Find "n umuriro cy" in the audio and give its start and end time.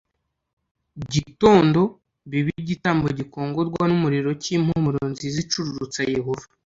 3.87-4.49